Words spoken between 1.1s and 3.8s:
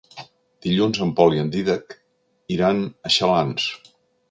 Pol i en Dídac iran a Xalans.